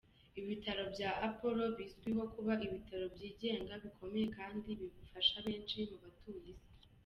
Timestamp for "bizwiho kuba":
1.77-2.53